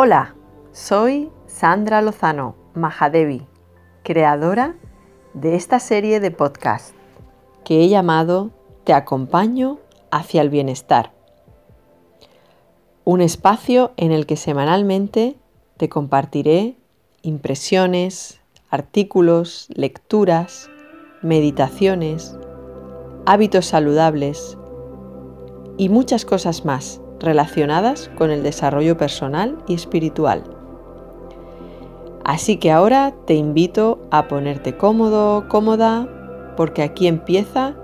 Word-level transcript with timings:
Hola, 0.00 0.36
soy 0.70 1.28
Sandra 1.48 2.02
Lozano 2.02 2.54
Mahadevi, 2.72 3.44
creadora 4.04 4.76
de 5.34 5.56
esta 5.56 5.80
serie 5.80 6.20
de 6.20 6.30
podcast 6.30 6.94
que 7.64 7.82
he 7.82 7.88
llamado 7.88 8.52
Te 8.84 8.92
acompaño 8.92 9.80
hacia 10.12 10.40
el 10.42 10.50
bienestar. 10.50 11.10
Un 13.02 13.20
espacio 13.20 13.90
en 13.96 14.12
el 14.12 14.26
que 14.26 14.36
semanalmente 14.36 15.34
te 15.78 15.88
compartiré 15.88 16.76
impresiones, 17.22 18.40
artículos, 18.70 19.66
lecturas, 19.74 20.70
meditaciones, 21.22 22.38
hábitos 23.26 23.66
saludables 23.66 24.56
y 25.76 25.88
muchas 25.88 26.24
cosas 26.24 26.64
más 26.64 27.00
relacionadas 27.20 28.10
con 28.16 28.30
el 28.30 28.42
desarrollo 28.42 28.96
personal 28.96 29.58
y 29.66 29.74
espiritual. 29.74 30.44
Así 32.24 32.58
que 32.58 32.70
ahora 32.70 33.14
te 33.26 33.34
invito 33.34 34.00
a 34.10 34.28
ponerte 34.28 34.76
cómodo, 34.76 35.48
cómoda, 35.48 36.08
porque 36.56 36.82
aquí 36.82 37.06
empieza 37.06 37.74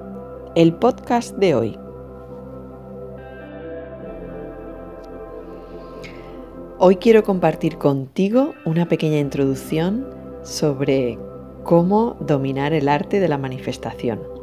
el 0.55 0.75
podcast 0.75 1.37
de 1.37 1.55
hoy. 1.55 1.79
Hoy 6.79 6.97
quiero 6.97 7.23
compartir 7.23 7.79
contigo 7.79 8.53
una 8.67 8.87
pequeña 8.87 9.19
introducción 9.19 10.07
sobre 10.43 11.19
cómo 11.63 12.17
dominar 12.21 12.75
el 12.75 12.89
arte 12.89 13.21
de 13.21 13.29
la 13.29 13.39
manifestación. 13.39 14.34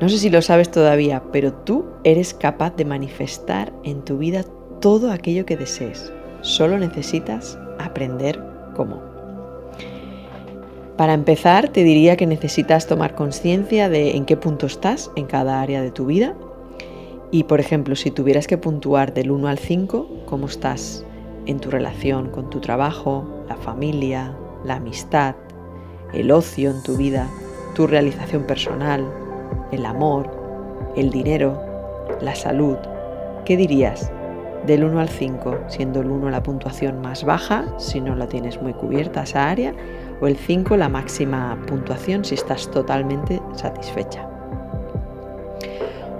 No 0.00 0.08
sé 0.08 0.16
si 0.16 0.30
lo 0.30 0.40
sabes 0.40 0.70
todavía, 0.70 1.22
pero 1.30 1.52
tú 1.52 1.84
eres 2.04 2.32
capaz 2.32 2.74
de 2.74 2.86
manifestar 2.86 3.70
en 3.84 4.02
tu 4.02 4.16
vida 4.16 4.44
todo 4.80 5.12
aquello 5.12 5.44
que 5.44 5.58
desees. 5.58 6.10
Solo 6.40 6.78
necesitas 6.78 7.58
aprender 7.78 8.42
cómo. 8.74 9.02
Para 10.96 11.12
empezar, 11.12 11.68
te 11.68 11.84
diría 11.84 12.16
que 12.16 12.26
necesitas 12.26 12.86
tomar 12.86 13.14
conciencia 13.14 13.90
de 13.90 14.16
en 14.16 14.24
qué 14.24 14.38
punto 14.38 14.64
estás 14.66 15.10
en 15.16 15.26
cada 15.26 15.60
área 15.60 15.82
de 15.82 15.90
tu 15.90 16.06
vida. 16.06 16.34
Y, 17.30 17.44
por 17.44 17.60
ejemplo, 17.60 17.94
si 17.94 18.10
tuvieras 18.10 18.46
que 18.46 18.56
puntuar 18.56 19.12
del 19.12 19.30
1 19.30 19.48
al 19.48 19.58
5, 19.58 20.24
cómo 20.24 20.46
estás 20.46 21.04
en 21.44 21.60
tu 21.60 21.70
relación 21.70 22.30
con 22.30 22.48
tu 22.48 22.60
trabajo, 22.60 23.44
la 23.48 23.56
familia, 23.56 24.34
la 24.64 24.76
amistad, 24.76 25.36
el 26.14 26.30
ocio 26.30 26.70
en 26.70 26.82
tu 26.82 26.96
vida, 26.96 27.28
tu 27.74 27.86
realización 27.86 28.44
personal, 28.44 29.06
el 29.72 29.86
amor, 29.86 30.30
el 30.96 31.10
dinero, 31.10 31.62
la 32.20 32.34
salud, 32.34 32.76
¿qué 33.44 33.56
dirías? 33.56 34.10
Del 34.66 34.84
1 34.84 35.00
al 35.00 35.08
5, 35.08 35.56
siendo 35.68 36.00
el 36.00 36.10
1 36.10 36.30
la 36.30 36.42
puntuación 36.42 37.00
más 37.00 37.24
baja, 37.24 37.64
si 37.78 38.00
no 38.00 38.14
la 38.14 38.28
tienes 38.28 38.60
muy 38.60 38.74
cubierta 38.74 39.22
esa 39.22 39.48
área, 39.48 39.74
o 40.20 40.26
el 40.26 40.36
5 40.36 40.76
la 40.76 40.88
máxima 40.88 41.58
puntuación 41.66 42.24
si 42.24 42.34
estás 42.34 42.70
totalmente 42.70 43.40
satisfecha. 43.54 44.28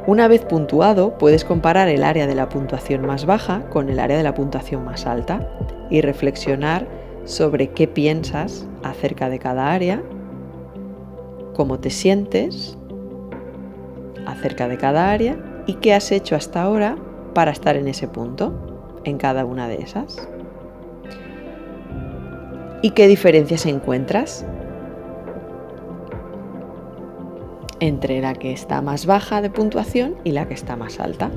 Una 0.06 0.26
vez 0.28 0.44
puntuado, 0.44 1.18
puedes 1.18 1.44
comparar 1.44 1.88
el 1.88 2.02
área 2.02 2.26
de 2.26 2.34
la 2.34 2.48
puntuación 2.48 3.06
más 3.06 3.26
baja 3.26 3.62
con 3.68 3.90
el 3.90 4.00
área 4.00 4.16
de 4.16 4.22
la 4.22 4.34
puntuación 4.34 4.84
más 4.84 5.06
alta 5.06 5.46
y 5.90 6.00
reflexionar 6.00 6.88
sobre 7.24 7.68
qué 7.68 7.86
piensas 7.86 8.66
acerca 8.82 9.28
de 9.28 9.38
cada 9.38 9.72
área, 9.72 10.02
cómo 11.54 11.78
te 11.78 11.90
sientes 11.90 12.78
acerca 14.30 14.68
de 14.68 14.78
cada 14.78 15.10
área 15.10 15.36
y 15.66 15.74
qué 15.74 15.94
has 15.94 16.12
hecho 16.12 16.36
hasta 16.36 16.62
ahora 16.62 16.96
para 17.34 17.50
estar 17.50 17.76
en 17.76 17.88
ese 17.88 18.08
punto, 18.08 19.00
en 19.04 19.18
cada 19.18 19.44
una 19.44 19.68
de 19.68 19.76
esas. 19.76 20.28
¿Y 22.82 22.90
qué 22.90 23.06
diferencias 23.08 23.66
encuentras 23.66 24.44
entre 27.78 28.20
la 28.20 28.34
que 28.34 28.52
está 28.52 28.82
más 28.82 29.06
baja 29.06 29.42
de 29.42 29.50
puntuación 29.50 30.16
y 30.24 30.32
la 30.32 30.48
que 30.48 30.54
está 30.54 30.76
más 30.76 30.98
alta? 30.98 31.30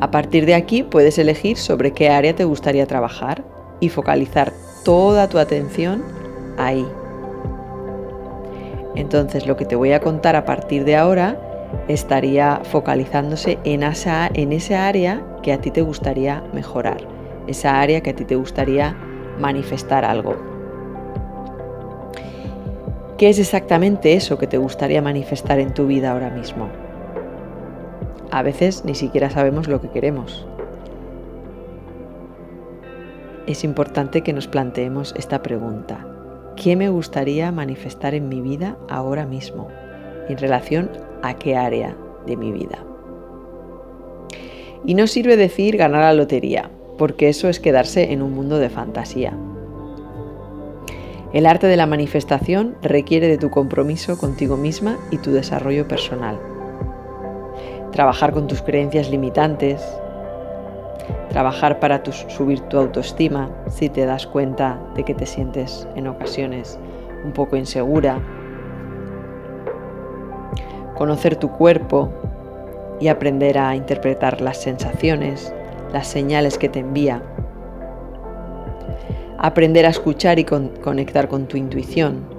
A 0.00 0.10
partir 0.10 0.44
de 0.44 0.54
aquí 0.54 0.82
puedes 0.82 1.18
elegir 1.18 1.56
sobre 1.56 1.92
qué 1.92 2.10
área 2.10 2.36
te 2.36 2.44
gustaría 2.44 2.86
trabajar 2.86 3.44
y 3.80 3.88
focalizar 3.88 4.52
toda 4.84 5.28
tu 5.28 5.38
atención 5.38 6.02
ahí, 6.58 6.86
entonces 8.96 9.46
lo 9.46 9.56
que 9.56 9.64
te 9.64 9.76
voy 9.76 9.92
a 9.92 10.00
contar 10.00 10.34
a 10.36 10.44
partir 10.44 10.84
de 10.84 10.96
ahora 10.96 11.38
estaría 11.88 12.60
focalizándose 12.64 13.58
en 13.64 13.82
esa, 13.82 14.28
en 14.32 14.58
área 14.74 15.22
que 15.42 15.52
a 15.52 15.60
ti 15.60 15.70
te 15.70 15.82
gustaría 15.82 16.42
mejorar, 16.52 16.98
esa 17.46 17.80
área 17.80 18.00
que 18.00 18.10
a 18.10 18.16
ti 18.16 18.24
te 18.24 18.36
gustaría 18.36 18.96
manifestar 19.38 20.04
algo. 20.04 20.36
¿Qué 23.18 23.30
es 23.30 23.38
exactamente 23.38 24.14
eso 24.14 24.36
que 24.38 24.46
te 24.46 24.58
gustaría 24.58 25.00
manifestar 25.00 25.58
en 25.58 25.72
tu 25.72 25.86
vida 25.86 26.12
ahora 26.12 26.30
mismo? 26.30 26.68
A 28.30 28.42
veces 28.42 28.84
ni 28.84 28.94
siquiera 28.94 29.30
sabemos 29.30 29.68
lo 29.68 29.80
que 29.80 29.88
queremos. 29.88 30.46
Es 33.46 33.64
importante 33.64 34.22
que 34.22 34.32
nos 34.32 34.48
planteemos 34.48 35.14
esta 35.16 35.40
pregunta. 35.40 36.15
¿Qué 36.56 36.74
me 36.74 36.88
gustaría 36.88 37.52
manifestar 37.52 38.14
en 38.14 38.30
mi 38.30 38.40
vida 38.40 38.78
ahora 38.88 39.26
mismo? 39.26 39.68
¿En 40.28 40.38
relación 40.38 40.90
a 41.22 41.34
qué 41.34 41.54
área 41.54 41.94
de 42.26 42.36
mi 42.36 42.50
vida? 42.50 42.78
Y 44.86 44.94
no 44.94 45.06
sirve 45.06 45.36
decir 45.36 45.76
ganar 45.76 46.00
la 46.00 46.14
lotería, 46.14 46.70
porque 46.96 47.28
eso 47.28 47.50
es 47.50 47.60
quedarse 47.60 48.12
en 48.12 48.22
un 48.22 48.32
mundo 48.32 48.58
de 48.58 48.70
fantasía. 48.70 49.36
El 51.34 51.44
arte 51.44 51.66
de 51.66 51.76
la 51.76 51.86
manifestación 51.86 52.74
requiere 52.80 53.28
de 53.28 53.36
tu 53.36 53.50
compromiso 53.50 54.16
contigo 54.16 54.56
misma 54.56 54.96
y 55.10 55.18
tu 55.18 55.32
desarrollo 55.32 55.86
personal. 55.86 56.40
Trabajar 57.92 58.32
con 58.32 58.46
tus 58.46 58.62
creencias 58.62 59.10
limitantes, 59.10 59.82
trabajar 61.28 61.80
para 61.80 62.02
subir 62.04 62.60
tu 62.60 62.78
autoestima 62.78 63.50
si 63.68 63.88
te 63.88 64.06
das 64.06 64.26
cuenta 64.26 64.80
de 64.94 65.04
que 65.04 65.14
te 65.14 65.26
sientes 65.26 65.86
en 65.94 66.08
ocasiones 66.08 66.78
un 67.24 67.32
poco 67.32 67.56
insegura, 67.56 68.20
conocer 70.94 71.36
tu 71.36 71.50
cuerpo 71.50 72.10
y 73.00 73.08
aprender 73.08 73.58
a 73.58 73.76
interpretar 73.76 74.40
las 74.40 74.58
sensaciones, 74.58 75.52
las 75.92 76.06
señales 76.06 76.56
que 76.56 76.68
te 76.68 76.78
envía, 76.78 77.22
aprender 79.38 79.86
a 79.86 79.90
escuchar 79.90 80.38
y 80.38 80.44
conectar 80.44 81.28
con 81.28 81.46
tu 81.46 81.56
intuición. 81.56 82.36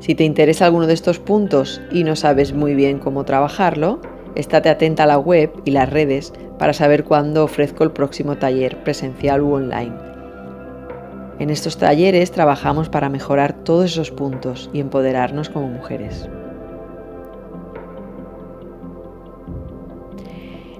Si 0.00 0.14
te 0.14 0.24
interesa 0.24 0.66
alguno 0.66 0.86
de 0.86 0.94
estos 0.94 1.18
puntos 1.18 1.80
y 1.90 2.04
no 2.04 2.14
sabes 2.14 2.52
muy 2.52 2.74
bien 2.74 2.98
cómo 2.98 3.24
trabajarlo, 3.24 4.00
Estate 4.36 4.68
atenta 4.68 5.04
a 5.04 5.06
la 5.06 5.18
web 5.18 5.50
y 5.64 5.70
las 5.70 5.90
redes 5.90 6.32
para 6.58 6.72
saber 6.72 7.04
cuándo 7.04 7.42
ofrezco 7.42 7.84
el 7.84 7.90
próximo 7.90 8.36
taller 8.36 8.84
presencial 8.84 9.40
u 9.40 9.54
online. 9.54 9.94
En 11.38 11.50
estos 11.50 11.78
talleres 11.78 12.30
trabajamos 12.30 12.88
para 12.88 13.08
mejorar 13.08 13.52
todos 13.52 13.86
esos 13.92 14.10
puntos 14.10 14.70
y 14.72 14.80
empoderarnos 14.80 15.48
como 15.48 15.68
mujeres. 15.68 16.28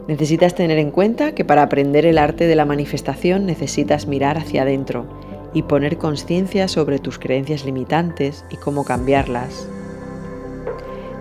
Necesitas 0.06 0.54
tener 0.54 0.78
en 0.78 0.90
cuenta 0.90 1.32
que 1.32 1.44
para 1.44 1.62
aprender 1.62 2.06
el 2.06 2.18
arte 2.18 2.46
de 2.46 2.54
la 2.54 2.64
manifestación 2.64 3.44
necesitas 3.44 4.06
mirar 4.06 4.38
hacia 4.38 4.62
adentro 4.62 5.06
y 5.52 5.62
poner 5.62 5.98
conciencia 5.98 6.68
sobre 6.68 6.98
tus 6.98 7.18
creencias 7.18 7.64
limitantes 7.64 8.44
y 8.50 8.56
cómo 8.56 8.84
cambiarlas. 8.84 9.68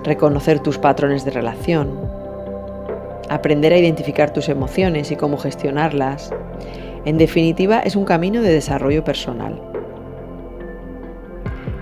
Reconocer 0.04 0.60
tus 0.60 0.78
patrones 0.78 1.26
de 1.26 1.32
relación, 1.32 2.05
aprender 3.30 3.74
a 3.74 3.78
identificar 3.78 4.32
tus 4.32 4.50
emociones 4.50 5.12
y 5.12 5.16
cómo 5.16 5.38
gestionarlas. 5.38 6.32
En 7.06 7.18
definitiva, 7.18 7.80
es 7.80 7.96
un 7.96 8.06
camino 8.06 8.42
de 8.42 8.52
desarrollo 8.52 9.04
personal. 9.04 9.62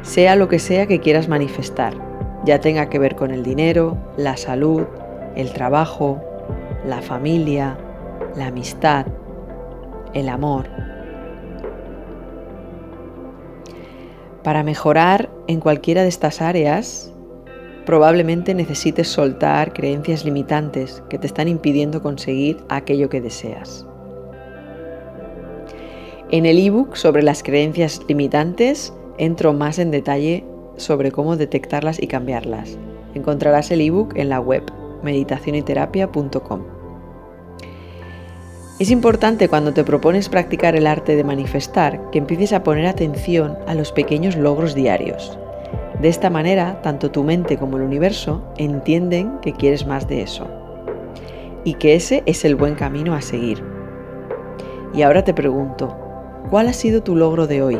Sea 0.01 0.35
lo 0.35 0.49
que 0.49 0.59
sea 0.59 0.85
que 0.85 0.99
quieras 0.99 1.29
manifestar, 1.29 1.93
ya 2.45 2.59
tenga 2.59 2.89
que 2.89 2.99
ver 2.99 3.15
con 3.15 3.31
el 3.31 3.43
dinero, 3.43 3.97
la 4.17 4.35
salud, 4.35 4.83
el 5.35 5.53
trabajo, 5.53 6.21
la 6.85 7.01
familia, 7.01 7.77
la 8.35 8.47
amistad, 8.47 9.05
el 10.13 10.27
amor. 10.27 10.67
Para 14.43 14.63
mejorar 14.63 15.29
en 15.47 15.61
cualquiera 15.61 16.01
de 16.01 16.09
estas 16.09 16.41
áreas, 16.41 17.12
probablemente 17.85 18.53
necesites 18.53 19.07
soltar 19.07 19.73
creencias 19.73 20.25
limitantes 20.25 21.03
que 21.09 21.17
te 21.17 21.27
están 21.27 21.47
impidiendo 21.47 22.01
conseguir 22.01 22.57
aquello 22.69 23.09
que 23.09 23.21
deseas. 23.21 23.85
En 26.31 26.45
el 26.45 26.57
ebook 26.57 26.95
sobre 26.95 27.21
las 27.21 27.43
creencias 27.43 28.01
limitantes 28.07 28.93
entro 29.17 29.53
más 29.53 29.77
en 29.79 29.91
detalle 29.91 30.43
sobre 30.77 31.11
cómo 31.11 31.35
detectarlas 31.35 32.01
y 32.01 32.07
cambiarlas. 32.07 32.77
Encontrarás 33.13 33.69
el 33.71 33.81
ebook 33.81 34.15
en 34.15 34.29
la 34.29 34.39
web 34.39 34.63
meditacionyterapia.com. 35.03 36.61
Es 38.79 38.89
importante 38.89 39.47
cuando 39.47 39.73
te 39.73 39.83
propones 39.83 40.29
practicar 40.29 40.75
el 40.75 40.87
arte 40.87 41.15
de 41.15 41.23
manifestar 41.23 42.09
que 42.09 42.17
empieces 42.17 42.53
a 42.53 42.63
poner 42.63 42.87
atención 42.87 43.55
a 43.67 43.75
los 43.75 43.91
pequeños 43.91 44.35
logros 44.35 44.73
diarios. 44.73 45.37
De 46.01 46.09
esta 46.09 46.29
manera, 46.29 46.81
tanto 46.81 47.11
tu 47.11 47.23
mente 47.23 47.57
como 47.57 47.77
el 47.77 47.83
universo 47.83 48.43
entienden 48.57 49.39
que 49.41 49.53
quieres 49.53 49.85
más 49.85 50.07
de 50.07 50.21
eso 50.21 50.47
y 51.63 51.75
que 51.75 51.95
ese 51.95 52.23
es 52.25 52.43
el 52.45 52.55
buen 52.55 52.75
camino 52.75 53.13
a 53.13 53.21
seguir. 53.21 53.63
Y 54.93 55.01
ahora 55.01 55.23
te 55.23 55.33
pregunto, 55.33 55.95
¿cuál 56.49 56.67
ha 56.67 56.73
sido 56.73 57.01
tu 57.01 57.15
logro 57.15 57.47
de 57.47 57.61
hoy? 57.61 57.79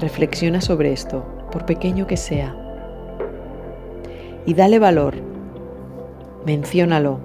Reflexiona 0.00 0.60
sobre 0.60 0.92
esto, 0.92 1.24
por 1.50 1.66
pequeño 1.66 2.06
que 2.06 2.16
sea. 2.16 2.56
Y 4.46 4.54
dale 4.54 4.78
valor. 4.78 5.14
Menciónalo. 6.44 7.20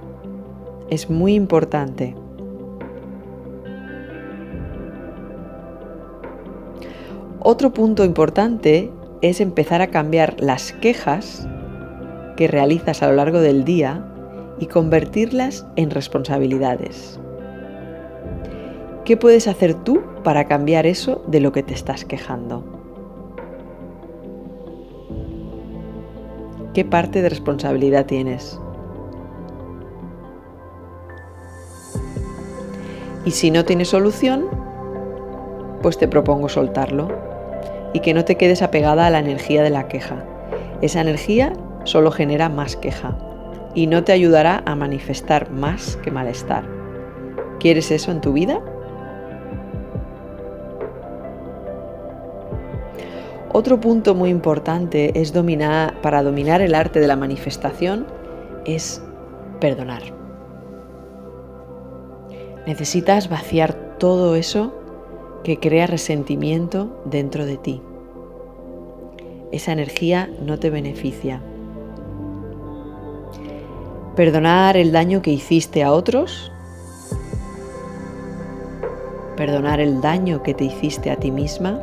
Es 0.90 1.10
muy 1.10 1.34
importante. 1.36 2.16
Otro 7.42 7.72
punto 7.72 8.04
importante 8.04 8.92
es 9.22 9.40
empezar 9.40 9.82
a 9.82 9.88
cambiar 9.88 10.36
las 10.42 10.74
quejas 10.74 11.48
que 12.36 12.50
realizas 12.50 13.02
a 13.02 13.08
lo 13.08 13.16
largo 13.16 13.40
del 13.40 13.64
día 13.64 14.06
y 14.60 14.66
convertirlas 14.66 15.66
en 15.78 15.90
responsabilidades. 15.90 17.18
¿Qué 19.06 19.16
puedes 19.16 19.48
hacer 19.48 19.74
tú 19.74 20.02
para 20.22 20.46
cambiar 20.46 20.86
eso 20.86 21.24
de 21.28 21.40
lo 21.40 21.54
que 21.54 21.64
te 21.64 21.74
estás 21.74 22.04
quejando? 22.04 22.66
¿Qué 26.74 26.84
parte 26.84 27.22
de 27.22 27.30
responsabilidad 27.30 28.06
tienes? 28.06 28.60
Y 33.24 33.32
si 33.32 33.50
no 33.50 33.64
tienes 33.64 33.88
solución, 33.88 34.46
pues 35.82 35.98
te 35.98 36.10
propongo 36.10 36.50
soltarlo 36.50 37.29
y 37.94 38.00
que 38.02 38.14
no 38.14 38.26
te 38.26 38.36
quedes 38.36 38.62
apegada 38.62 39.08
a 39.08 39.10
la 39.10 39.20
energía 39.20 39.64
de 39.64 39.70
la 39.70 39.88
queja. 39.88 40.24
Esa 40.82 41.02
energía 41.02 41.54
solo 41.84 42.12
genera 42.12 42.50
más 42.50 42.76
queja 42.76 43.18
y 43.74 43.88
no 43.88 44.04
te 44.04 44.12
ayudará 44.12 44.64
a 44.66 44.76
manifestar 44.76 45.50
más 45.52 45.98
que 45.98 46.12
malestar. 46.12 46.64
¿Quieres 47.60 47.92
eso 47.92 48.12
en 48.12 48.22
tu 48.22 48.34
vida? 48.34 48.62
Otro 53.52 53.80
punto 53.80 54.14
muy 54.14 54.30
importante 54.30 55.20
es 55.20 55.34
dominar, 55.34 56.00
para 56.02 56.22
dominar 56.22 56.62
el 56.62 56.76
arte 56.76 57.00
de 57.00 57.08
la 57.08 57.16
manifestación 57.16 58.06
es 58.66 59.02
perdonar. 59.60 60.04
Necesitas 62.68 63.28
vaciar 63.28 63.74
todo 63.98 64.36
eso 64.36 64.79
que 65.44 65.60
crea 65.60 65.88
resentimiento 65.88 67.02
dentro 67.06 67.46
de 67.46 67.58
ti. 67.58 67.82
Esa 69.52 69.72
energía 69.72 70.30
no 70.46 70.60
te 70.60 70.70
beneficia. 70.70 71.42
Perdonar 74.16 74.78
el 74.78 74.92
daño 74.92 75.22
que 75.22 75.32
hiciste 75.32 75.84
a 75.84 75.92
otros. 75.92 76.52
Perdonar 79.38 79.80
el 79.80 80.02
daño 80.02 80.44
que 80.44 80.54
te 80.54 80.66
hiciste 80.66 81.10
a 81.10 81.16
ti 81.16 81.32
misma 81.32 81.82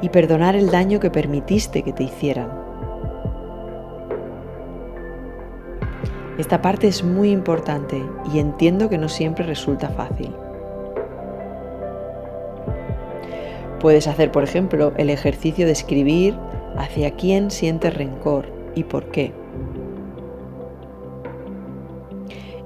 y 0.00 0.08
perdonar 0.10 0.54
el 0.54 0.70
daño 0.70 1.00
que 1.00 1.10
permitiste 1.10 1.82
que 1.82 1.92
te 1.92 2.04
hicieran. 2.04 2.57
Esta 6.38 6.62
parte 6.62 6.86
es 6.86 7.02
muy 7.02 7.30
importante 7.30 8.02
y 8.32 8.38
entiendo 8.38 8.88
que 8.88 8.96
no 8.96 9.08
siempre 9.08 9.44
resulta 9.44 9.88
fácil. 9.88 10.34
Puedes 13.80 14.06
hacer, 14.06 14.32
por 14.32 14.44
ejemplo, 14.44 14.92
el 14.96 15.10
ejercicio 15.10 15.66
de 15.66 15.72
escribir 15.72 16.36
hacia 16.76 17.10
quién 17.12 17.50
sientes 17.50 17.94
rencor 17.94 18.46
y 18.74 18.84
por 18.84 19.10
qué. 19.10 19.32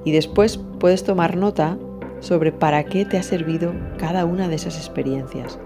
Y 0.05 0.13
después 0.13 0.59
puedes 0.79 1.05
tomar 1.05 1.37
nota 1.37 1.79
sobre 2.21 2.53
para 2.53 2.85
qué 2.85 3.05
te 3.05 3.19
ha 3.19 3.23
servido 3.23 3.73
cada 3.99 4.25
una 4.25 4.49
de 4.49 4.57
esas 4.57 4.77
experiencias, 4.77 5.59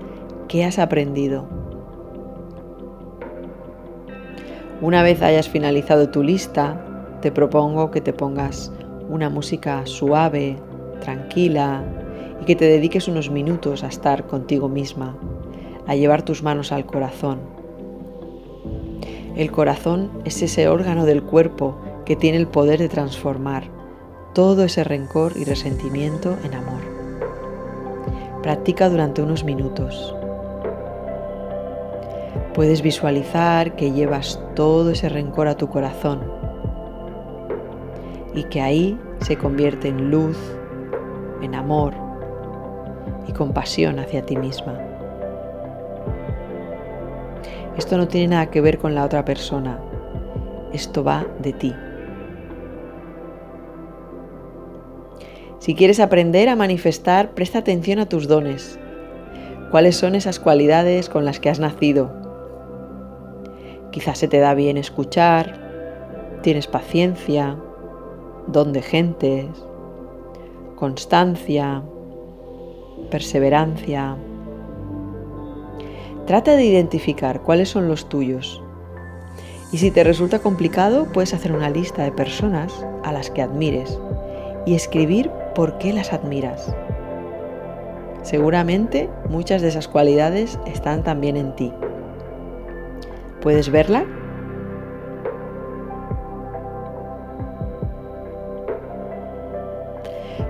qué 0.48 0.64
has 0.64 0.78
aprendido 0.78 1.48
Una 4.82 5.02
vez 5.02 5.22
hayas 5.22 5.48
finalizado 5.48 6.10
tu 6.10 6.22
lista, 6.22 6.85
te 7.26 7.32
propongo 7.32 7.90
que 7.90 8.00
te 8.00 8.12
pongas 8.12 8.70
una 9.08 9.28
música 9.28 9.84
suave, 9.84 10.56
tranquila 11.00 11.82
y 12.40 12.44
que 12.44 12.54
te 12.54 12.66
dediques 12.66 13.08
unos 13.08 13.32
minutos 13.32 13.82
a 13.82 13.88
estar 13.88 14.28
contigo 14.28 14.68
misma, 14.68 15.16
a 15.88 15.96
llevar 15.96 16.22
tus 16.22 16.44
manos 16.44 16.70
al 16.70 16.86
corazón. 16.86 17.40
El 19.34 19.50
corazón 19.50 20.08
es 20.24 20.40
ese 20.40 20.68
órgano 20.68 21.04
del 21.04 21.24
cuerpo 21.24 21.74
que 22.04 22.14
tiene 22.14 22.38
el 22.38 22.46
poder 22.46 22.78
de 22.78 22.88
transformar 22.88 23.64
todo 24.32 24.62
ese 24.62 24.84
rencor 24.84 25.32
y 25.34 25.42
resentimiento 25.42 26.36
en 26.44 26.54
amor. 26.54 26.82
Practica 28.40 28.88
durante 28.88 29.20
unos 29.20 29.42
minutos. 29.42 30.14
Puedes 32.54 32.82
visualizar 32.82 33.74
que 33.74 33.90
llevas 33.90 34.40
todo 34.54 34.90
ese 34.90 35.08
rencor 35.08 35.48
a 35.48 35.56
tu 35.56 35.66
corazón 35.66 36.20
y 38.36 38.44
que 38.44 38.60
ahí 38.60 39.00
se 39.22 39.36
convierte 39.36 39.88
en 39.88 40.10
luz, 40.10 40.38
en 41.42 41.56
amor 41.56 41.94
y 43.26 43.32
compasión 43.32 43.98
hacia 43.98 44.24
ti 44.24 44.36
misma. 44.36 44.78
Esto 47.76 47.96
no 47.96 48.06
tiene 48.06 48.28
nada 48.28 48.46
que 48.50 48.60
ver 48.60 48.78
con 48.78 48.94
la 48.94 49.04
otra 49.04 49.24
persona, 49.24 49.80
esto 50.72 51.02
va 51.02 51.26
de 51.40 51.52
ti. 51.52 51.74
Si 55.58 55.74
quieres 55.74 55.98
aprender 55.98 56.48
a 56.48 56.56
manifestar, 56.56 57.30
presta 57.30 57.58
atención 57.58 57.98
a 57.98 58.08
tus 58.08 58.28
dones. 58.28 58.78
¿Cuáles 59.70 59.96
son 59.96 60.14
esas 60.14 60.38
cualidades 60.38 61.08
con 61.08 61.24
las 61.24 61.40
que 61.40 61.50
has 61.50 61.58
nacido? 61.58 62.12
Quizás 63.90 64.18
se 64.18 64.28
te 64.28 64.38
da 64.38 64.54
bien 64.54 64.76
escuchar, 64.76 66.38
tienes 66.42 66.68
paciencia, 66.68 67.56
don 68.46 68.72
de 68.72 68.82
gentes, 68.82 69.46
constancia, 70.76 71.82
perseverancia. 73.10 74.16
Trata 76.26 76.56
de 76.56 76.64
identificar 76.64 77.42
cuáles 77.42 77.68
son 77.68 77.88
los 77.88 78.08
tuyos. 78.08 78.62
Y 79.72 79.78
si 79.78 79.90
te 79.90 80.04
resulta 80.04 80.38
complicado, 80.38 81.06
puedes 81.12 81.34
hacer 81.34 81.52
una 81.52 81.70
lista 81.70 82.04
de 82.04 82.12
personas 82.12 82.86
a 83.02 83.12
las 83.12 83.30
que 83.30 83.42
admires 83.42 83.98
y 84.64 84.74
escribir 84.74 85.30
por 85.54 85.78
qué 85.78 85.92
las 85.92 86.12
admiras. 86.12 86.74
Seguramente 88.22 89.08
muchas 89.28 89.62
de 89.62 89.68
esas 89.68 89.88
cualidades 89.88 90.58
están 90.66 91.04
también 91.04 91.36
en 91.36 91.54
ti. 91.54 91.72
¿Puedes 93.40 93.70
verla? 93.70 94.04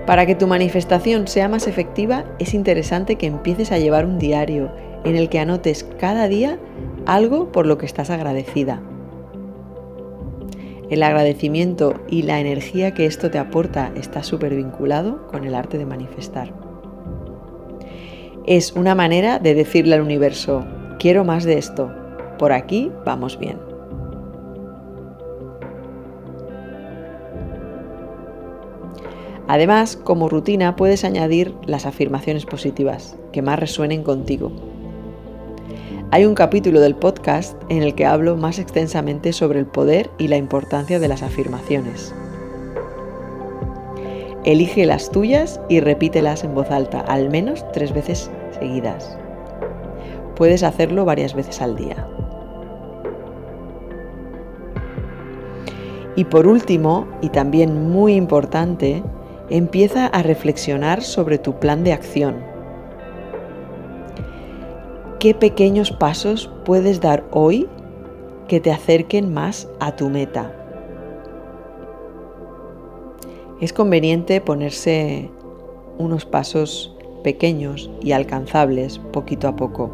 Para 0.07 0.25
que 0.25 0.35
tu 0.35 0.47
manifestación 0.47 1.27
sea 1.27 1.49
más 1.49 1.67
efectiva, 1.67 2.23
es 2.39 2.53
interesante 2.53 3.17
que 3.17 3.27
empieces 3.27 3.73
a 3.73 3.77
llevar 3.77 4.05
un 4.05 4.19
diario 4.19 4.71
en 5.03 5.17
el 5.17 5.27
que 5.27 5.37
anotes 5.37 5.83
cada 5.99 6.29
día 6.29 6.59
algo 7.05 7.51
por 7.51 7.67
lo 7.67 7.77
que 7.77 7.85
estás 7.85 8.09
agradecida. 8.09 8.81
El 10.89 11.03
agradecimiento 11.03 11.95
y 12.07 12.21
la 12.21 12.39
energía 12.39 12.93
que 12.93 13.05
esto 13.05 13.29
te 13.29 13.37
aporta 13.37 13.91
está 13.95 14.23
súper 14.23 14.55
vinculado 14.55 15.27
con 15.27 15.43
el 15.43 15.53
arte 15.53 15.77
de 15.77 15.85
manifestar. 15.85 16.53
Es 18.45 18.71
una 18.71 18.95
manera 18.95 19.39
de 19.39 19.55
decirle 19.55 19.95
al 19.95 20.01
universo, 20.01 20.65
quiero 20.99 21.25
más 21.25 21.43
de 21.43 21.57
esto, 21.57 21.91
por 22.39 22.53
aquí 22.53 22.93
vamos 23.03 23.37
bien. 23.37 23.66
Además, 29.47 29.95
como 29.95 30.27
rutina 30.27 30.75
puedes 30.75 31.05
añadir 31.05 31.53
las 31.65 31.85
afirmaciones 31.85 32.45
positivas 32.45 33.15
que 33.31 33.41
más 33.41 33.57
resuenen 33.57 34.03
contigo. 34.03 34.51
Hay 36.11 36.25
un 36.25 36.35
capítulo 36.35 36.81
del 36.81 36.95
podcast 36.95 37.61
en 37.69 37.81
el 37.81 37.95
que 37.95 38.05
hablo 38.05 38.35
más 38.35 38.59
extensamente 38.59 39.31
sobre 39.33 39.59
el 39.59 39.65
poder 39.65 40.09
y 40.17 40.27
la 40.27 40.37
importancia 40.37 40.99
de 40.99 41.07
las 41.07 41.23
afirmaciones. 41.23 42.13
Elige 44.43 44.85
las 44.85 45.11
tuyas 45.11 45.59
y 45.67 45.79
repítelas 45.79 46.43
en 46.43 46.55
voz 46.55 46.71
alta, 46.71 47.01
al 47.01 47.29
menos 47.29 47.65
tres 47.73 47.93
veces 47.93 48.31
seguidas. 48.57 49.17
Puedes 50.35 50.63
hacerlo 50.63 51.03
varias 51.03 51.33
veces 51.33 51.61
al 51.61 51.75
día. 51.75 52.07
Y 56.15 56.23
por 56.23 56.47
último, 56.47 57.07
y 57.21 57.29
también 57.29 57.91
muy 57.91 58.15
importante, 58.15 59.03
empieza 59.49 60.07
a 60.07 60.23
reflexionar 60.23 61.01
sobre 61.01 61.37
tu 61.37 61.59
plan 61.59 61.83
de 61.83 61.93
acción. 61.93 62.35
¿Qué 65.19 65.33
pequeños 65.33 65.91
pasos 65.91 66.51
puedes 66.65 67.01
dar 67.01 67.23
hoy 67.31 67.67
que 68.47 68.59
te 68.59 68.71
acerquen 68.71 69.33
más 69.33 69.67
a 69.79 69.95
tu 69.95 70.09
meta? 70.09 70.53
Es 73.61 73.73
conveniente 73.73 74.41
ponerse 74.41 75.31
unos 75.97 76.25
pasos 76.25 76.95
pequeños 77.23 77.89
y 78.01 78.11
alcanzables 78.11 78.99
poquito 78.99 79.47
a 79.47 79.55
poco. 79.55 79.89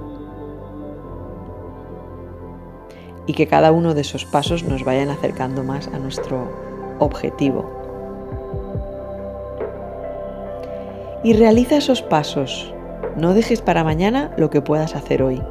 Y 3.25 3.33
que 3.33 3.47
cada 3.47 3.71
uno 3.71 3.93
de 3.93 4.01
esos 4.01 4.25
pasos 4.25 4.63
nos 4.63 4.83
vayan 4.83 5.09
acercando 5.09 5.63
más 5.63 5.87
a 5.87 5.99
nuestro 5.99 6.49
objetivo. 6.99 7.82
Y 11.23 11.33
realiza 11.33 11.77
esos 11.77 12.01
pasos. 12.01 12.73
No 13.15 13.33
dejes 13.33 13.61
para 13.61 13.83
mañana 13.83 14.33
lo 14.37 14.49
que 14.49 14.61
puedas 14.61 14.95
hacer 14.95 15.23
hoy. 15.23 15.41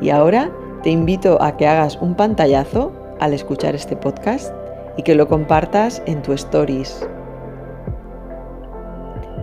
Y 0.00 0.10
ahora 0.10 0.50
te 0.82 0.90
invito 0.90 1.42
a 1.42 1.56
que 1.56 1.66
hagas 1.66 1.98
un 2.00 2.14
pantallazo 2.14 2.92
al 3.20 3.34
escuchar 3.34 3.74
este 3.74 3.96
podcast 3.96 4.54
y 4.96 5.02
que 5.02 5.14
lo 5.14 5.28
compartas 5.28 6.02
en 6.06 6.22
tu 6.22 6.32
stories 6.32 7.06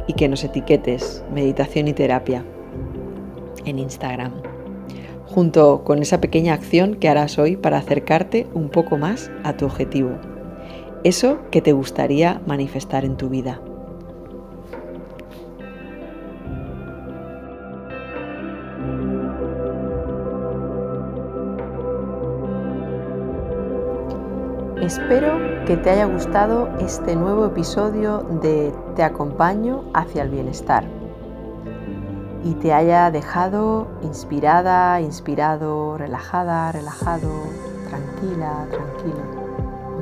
y 0.08 0.14
que 0.14 0.28
nos 0.28 0.44
etiquetes 0.44 1.24
meditación 1.32 1.88
y 1.88 1.94
terapia 1.94 2.44
en 3.66 3.80
Instagram, 3.80 4.34
junto 5.26 5.84
con 5.84 6.02
esa 6.02 6.22
pequeña 6.22 6.54
acción 6.54 6.96
que 6.96 7.10
harás 7.10 7.38
hoy 7.38 7.58
para 7.58 7.78
acercarte 7.78 8.48
un 8.54 8.70
poco 8.70 8.98
más 8.98 9.30
a 9.44 9.58
tu 9.58 9.66
objetivo, 9.66 10.12
eso 11.04 11.39
que 11.51 11.62
te 11.62 11.74
gustaría 11.74 12.42
manifestar 12.46 13.06
en 13.06 13.18
tu 13.18 13.30
vida. 13.30 13.60
Espero 24.82 25.66
que 25.66 25.75
te 25.75 25.89
haya 25.89 26.06
gustado 26.06 26.70
este 26.80 27.16
nuevo 27.16 27.46
episodio 27.46 28.20
de 28.42 28.74
Te 28.96 29.04
acompaño 29.04 29.84
hacia 29.94 30.24
el 30.24 30.30
bienestar 30.30 30.86
y 32.46 32.54
te 32.54 32.72
haya 32.74 33.12
dejado 33.12 33.88
inspirada, 34.01 35.01
inspirado, 35.01 35.98
relajada, 35.98 36.72
relajado, 36.72 37.30
tranquila, 37.89 38.66
tranquilo, 38.72 39.37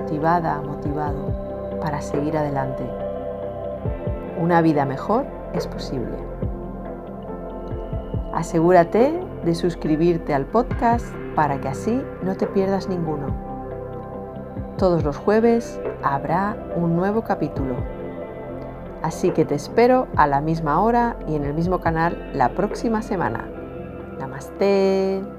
motivada, 0.05 0.61
motivado 0.61 1.79
para 1.81 1.99
seguir 1.99 2.37
adelante. 2.37 2.87
Una 4.39 4.61
vida 4.61 4.85
mejor 4.85 5.25
es 5.53 5.65
posible. 5.65 6.15
Asegúrate 8.31 9.19
de 9.43 9.55
suscribirte 9.55 10.35
al 10.35 10.45
podcast 10.45 11.07
para 11.35 11.59
que 11.59 11.69
así 11.69 12.03
no 12.21 12.35
te 12.35 12.45
pierdas 12.45 12.87
ninguno. 12.87 13.35
Todos 14.77 15.03
los 15.03 15.17
jueves 15.17 15.81
habrá 16.03 16.55
un 16.75 16.95
nuevo 16.95 17.23
capítulo. 17.23 17.73
Así 19.01 19.31
que 19.31 19.43
te 19.43 19.55
espero 19.55 20.07
a 20.17 20.27
la 20.27 20.39
misma 20.39 20.81
hora 20.81 21.17
y 21.27 21.35
en 21.35 21.45
el 21.45 21.55
mismo 21.55 21.79
canal 21.79 22.29
la 22.35 22.49
próxima 22.49 23.01
semana. 23.01 23.49
Namaste. 24.19 25.34